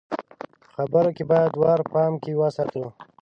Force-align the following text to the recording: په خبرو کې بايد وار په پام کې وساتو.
په 0.61 0.67
خبرو 0.75 1.11
کې 1.17 1.23
بايد 1.31 1.53
وار 1.57 1.79
په 1.85 1.89
پام 1.93 2.13
کې 2.23 2.39
وساتو. 2.39 2.83